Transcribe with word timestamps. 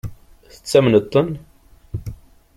Tettamneḍ-ten? 0.53 1.29